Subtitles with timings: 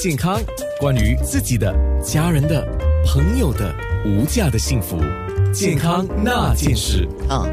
[0.00, 0.42] 健康，
[0.80, 1.72] 关于自己的、
[2.02, 2.66] 家人的、
[3.06, 3.72] 朋友的
[4.04, 4.98] 无价的幸福，
[5.52, 7.46] 健康那件事啊。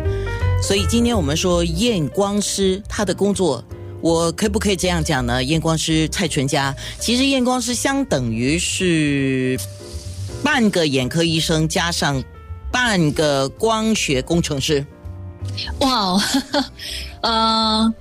[0.61, 3.63] 所以今天我们说验光师他的工作，
[4.01, 5.41] 我可不可以这样讲呢？
[5.43, 9.57] 验光师蔡纯佳，其实验光师相等于是
[10.43, 12.21] 半个眼科医生加上
[12.71, 14.83] 半个光学工程师。
[15.79, 16.19] 哇，
[17.21, 17.93] 呃。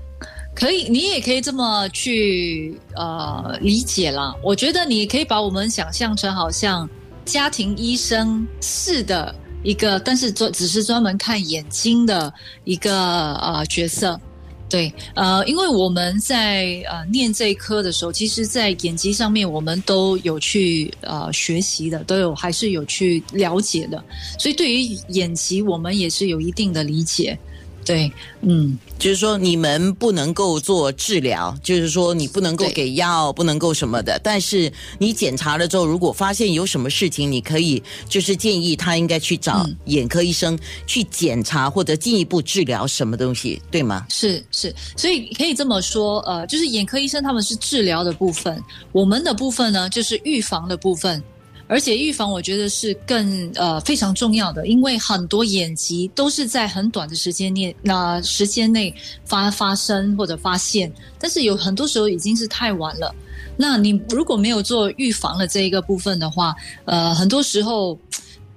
[0.60, 4.34] 可以，你也可以这么去呃理解啦。
[4.44, 6.86] 我觉得你可以把我们想象成好像
[7.24, 12.30] 家庭医生式的一个，但是专只是专门看眼睛的
[12.64, 14.20] 一个呃角色。
[14.68, 24.04] 对，呃，因为我们在呃念这一科的时候，其实，在眼疾上面我们都有去呃学习的，都有还是有去了解的，
[24.38, 27.36] 所以对于眼疾，我们也是有一定的理解。
[27.84, 28.12] 对，
[28.42, 34.18] 嗯，就是说你们不能够做治疗，就是说你不能够给药，不能够什么的。
[34.22, 44.06] 但是你检查了之后，如果发现有什么事情，你可以就是建议他应该去找眼科医生去检查或者进一步治疗什么东西，对吗？
[44.08, 48.62] 是是，所以可以这么说，呃，就是眼科医生他们是治疗的部分，
[48.92, 51.22] 我们的部分呢就是预防的部分。
[51.70, 58.92] 而且预防，我觉得是更呃非常重要的，因为很多眼疾都是在很短的时间内，那时间内
[59.24, 63.14] 发发生或者发现，但是有很多时候已经是太晚了。
[63.56, 66.52] 那你如果没有做预防的这一个部分的话，
[66.86, 67.96] 呃，很多时候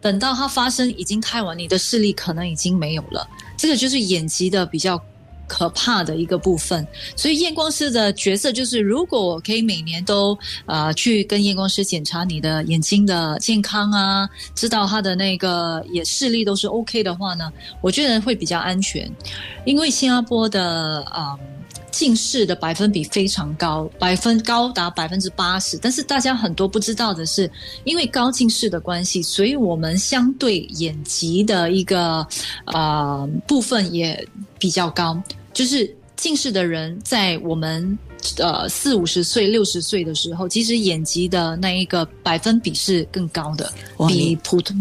[0.02, 3.30] 等到它发生已经太晚，你的视力可能已经没有了。
[3.56, 5.00] 这个就是眼疾的比较。
[5.54, 19.08] 可怕的一个部分，所以验光师的角色就是，如果我可以每年都呃去跟验光师检查你的眼睛的健康啊，知道他的那个也视力都是 OK 的话呢，我觉得会比较安全。
[19.64, 21.38] 因为新加坡的啊
[21.92, 25.78] 近视的百分比非常高，百分高达百分之八十。
[25.78, 27.48] 但是大家很多不知道的是，
[27.84, 32.26] 因为高近视的关系，所以我们相对眼疾的一个
[32.66, 34.28] 啊部分也。
[34.60, 35.22] 比较高，
[35.54, 37.98] 就是近视的人在我们
[38.38, 43.72] 呃四五十岁、六十岁的时候，其实眼疾的那一个百分比是更高的，
[44.08, 44.76] 比普通。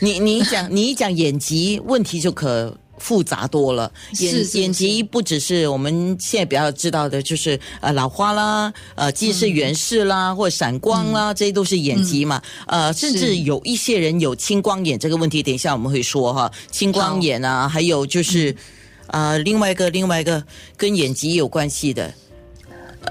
[0.00, 3.90] 你你讲 你一讲眼疾问题就可复杂多了。
[4.20, 12.42] 眼眼疾不只是我们现在比较知道的，就是呃老花啦，呃近视远视啦，或闪光啦，这些都是眼疾嘛。
[12.66, 18.54] 呃，甚至有一些人有青光眼这个问题，等一下我们会说哈，青光眼啊，还有就是。
[19.08, 20.42] 啊，另外一个，另外一个
[20.76, 22.14] 跟眼疾有关系的，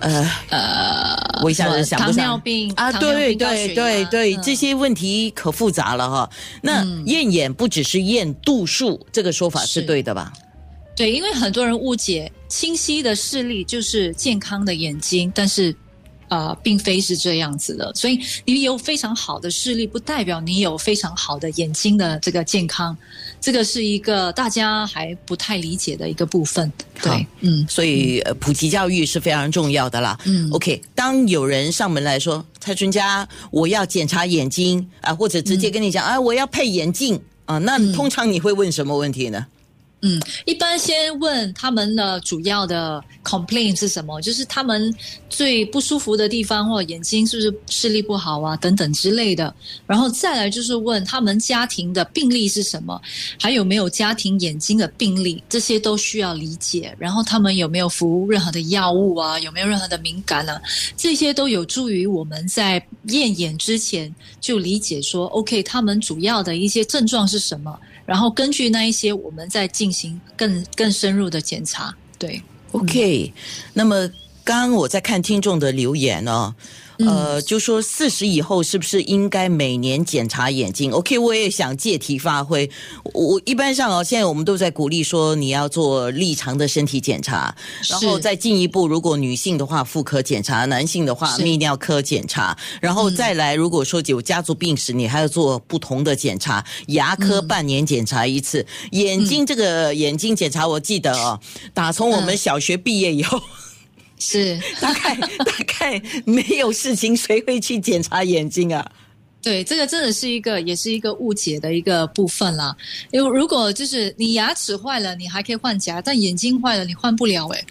[0.02, 2.16] 呃呃，我一下子想不上。
[2.16, 6.30] 糖尿病啊，对对对对，这些问题可复杂了哈。
[6.62, 10.32] 那验眼不只是验度数，这个说法是对的吧？
[10.96, 15.76] 对，因为很多人误解清晰的视力就是健康的眼睛，但是。
[16.30, 22.96] 呃，并非是这样子的，所以你有非常好的视力，不代表你有非常好的眼睛的这个健康，
[23.40, 26.72] 这个是一个大家还不太理解的一个部分。
[27.02, 30.18] 对，嗯，所以普及教育是非常重要的啦。
[30.26, 34.88] 嗯，OK，当有人上门来说，蔡春佳，我要检查眼睛。
[35.02, 37.20] 啊，或者直接跟你讲，啊，我要配眼镜。
[37.46, 39.40] 啊，那通常你会问什么问题呢？
[39.40, 39.57] 嗯，
[40.02, 44.94] 嗯一般先问他们的主要的 complaint 是什么，就是他们
[45.28, 49.54] 最不舒服的地方，或者眼睛是不是视力不好啊，等等之类的。
[49.88, 53.02] 然后再来就是问他们家庭的病例是什么，
[53.40, 56.96] 还有没有家庭眼睛的病例，这些都需要理解。
[57.00, 60.62] 然后他们有没有服任何的药物啊，有没有任何的敏感啊，
[60.96, 67.78] 这些都有助于我们在验眼之前就理解说，OK，他们主要的一些症状是什么。
[68.08, 71.96] 然后根据那一些，我们再进行更更深入的检查。
[72.18, 72.42] 对
[72.72, 73.32] ，OK。
[73.74, 74.10] 那么
[74.44, 76.56] 刚刚我在看听众的留言呢。
[77.00, 82.70] 呃，就说四十以后是不是应该每年检查眼睛？OK，我也想借题发挥。
[83.14, 87.56] 我一般上哦，现在我们都在鼓励说你要做立常的身体检查，
[87.90, 96.66] 然后再进一步，如果女性的话妇科检查，男性的话泌尿科检查，然后再来，如果说有家族病史，你还要做不同的检查。
[96.88, 101.40] 牙科半年检查一次，眼睛这个眼睛检查，我记得哦，
[101.74, 103.40] 打从我们小学毕业以后。
[104.20, 108.92] 是 大概大概没有事情，谁会去检查眼睛啊？
[109.40, 112.76] 对，这个真的是一个，也是一个误解的一个部分啦。
[113.12, 117.66] 因为如果就是你牙齿坏了，你还可以换假，但眼睛坏了你换不了哎。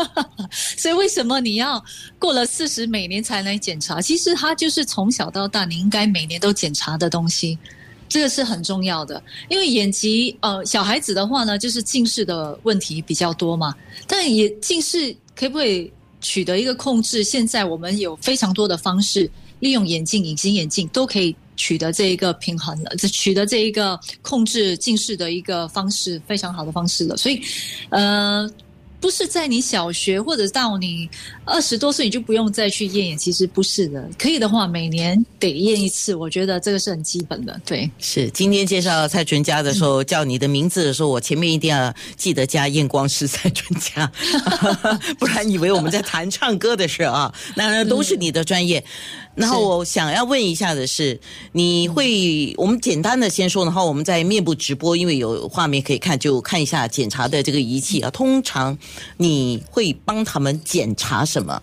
[0.78, 1.84] 所以为什么你要
[2.18, 4.00] 过了四十每年才来检查？
[4.00, 7.58] 其实它就是从小到大你应该每年都检查的东西，
[8.08, 9.22] 这个是很重要的。
[9.50, 13.74] 因为眼疾呃小孩子的话呢，就是近视的问题比较多嘛，
[14.06, 15.14] 但也近视。
[15.34, 17.22] 可不可以取得一个控制。
[17.24, 27.16] 现在我们有非常多的方式，利用眼镜、隐形眼镜都可以取得这一个平衡了，这取得这一个控制近视的一个方式，非常好的方式了。
[27.16, 27.40] 所以，
[27.90, 28.50] 呃。
[29.04, 31.06] 不是在你小学或者到你
[31.44, 34.08] 二十多岁你就不用再去验眼，其实不是的。
[34.18, 37.60] 可以的话，每年得验一次，我觉得这个是很基本的。
[37.66, 44.10] 对，是今天介绍蔡淳佳的时候，叫你的名字的时候，我前面一定要记得加验光师蔡纯家，
[45.20, 47.30] 不然以为我们在谈唱歌的事啊。
[47.56, 48.82] 那都是你的专业。
[49.34, 58.08] 然后我想要问一下的是，你会我们简单的先说，然后我们在面部直播，因为有画面可以看，就看一下检查的这个仪器啊。
[58.10, 58.78] 通常
[59.16, 61.62] 你会帮他们检查什么？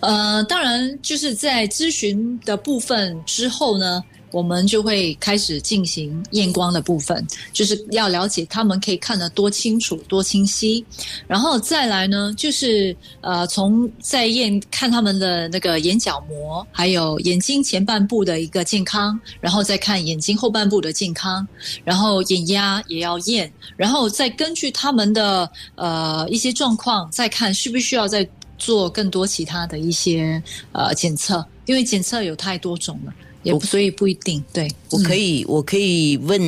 [0.00, 4.02] 呃，当然就是在咨询的部分之后呢。
[4.30, 10.84] 我们就会开始进行验光的部分，就是要了解他们可以看得多清楚、多清晰，
[11.26, 21.46] 然后再来呢，就是呃，从在验看他们的那个眼角膜，还有眼睛前半部的一个健康，然后再看眼睛后半部的健康，
[21.84, 28.28] 然后眼压也要验，然后再根据他们的呃一些状况，再看需不需要再
[28.58, 30.42] 做更多其他的一些
[30.72, 33.12] 呃检测，因为检测有太多种了。
[33.42, 36.40] 也所以不一定，对我可以我可以问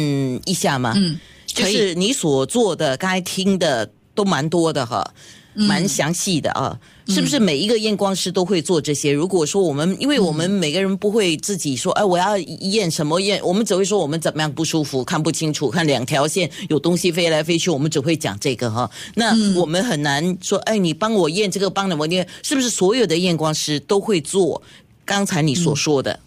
[0.44, 0.92] 一下吗？
[0.96, 5.14] 嗯，就是你所做的，刚才听的都蛮多的哈，
[5.54, 6.78] 蛮详细的啊，
[7.08, 9.12] 是不是每一个验光师都会做这些？
[9.12, 18.90] 如果说我们，因为我们每个人不会自己说，哎，我要验什么验，我们只会说我们怎么样不舒服，看不清楚，看两条线有东西飞来飞去，我们只会讲这个哈。
[19.14, 24.60] 那我们很难说，哎，你帮我验这个，帮了我验，是不是所有的验光师都会做
[25.04, 26.19] 刚才你所说的？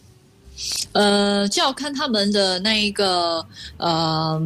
[0.92, 3.46] 呃，就要看他们的那一个
[3.78, 4.42] 呃，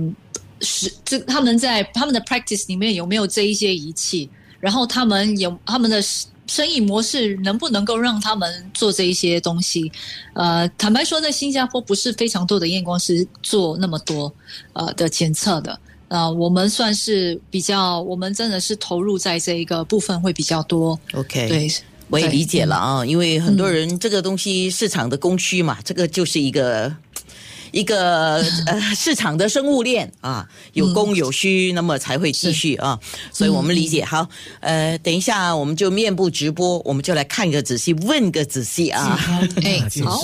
[0.61, 6.01] 是这他们在他们的 practice 里面有没有这一些仪器，然后他们有他们的
[6.47, 9.91] 生意模式能不能够让他们做这一些东西？
[10.33, 14.33] 呃，坦白说，在新加坡不是非常多的验光师做那么多
[14.71, 15.77] 呃的检测的，
[16.07, 20.97] 呃，我们算是比较，我们真的是投入在这一个部分会比较多。
[21.13, 21.69] OK，对。
[22.09, 26.95] 我也理解了啊，因为很多人这个东西市场的供需嘛，这个就是一个
[27.71, 32.97] 一个呃 市场的生物链啊，有供有需，那么才会继续啊，
[33.33, 34.05] 所以我们理解。
[34.05, 34.27] 好，
[34.61, 39.19] 呃，等一下我们就面部直播，我们就来看个仔细，问个仔细啊。
[39.63, 40.21] 哎，好。